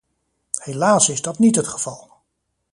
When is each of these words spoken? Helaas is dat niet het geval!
Helaas 0.59 1.09
is 1.09 1.21
dat 1.21 1.39
niet 1.39 1.55
het 1.55 1.67
geval! 1.67 2.11